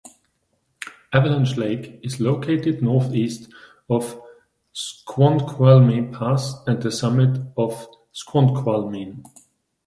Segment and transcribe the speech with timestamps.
[1.13, 3.53] Avalanche Lake is located northeast
[3.87, 4.19] of
[4.73, 9.19] Snoqualmie Pass and The Summit at Snoqualmie.